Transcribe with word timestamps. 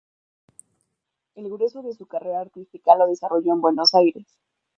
El 1.35 1.47
grueso 1.47 1.83
de 1.83 1.93
su 1.93 2.07
carrera 2.07 2.41
artística 2.41 2.95
lo 2.97 3.05
desarrolló 3.05 3.53
en 3.53 3.61
Buenos 3.61 3.93
Aires. 3.93 4.25